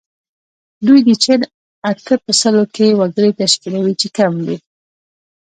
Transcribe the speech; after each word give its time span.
دوی 0.87 0.99
د 1.07 1.09
چین 1.23 1.41
اته 1.89 2.13
په 2.23 2.31
سلو 2.41 2.63
کې 2.75 2.87
وګړي 2.99 3.31
تشکیلوي 3.41 3.93
چې 4.01 4.07
کم 4.17 4.33
دي. 4.47 4.57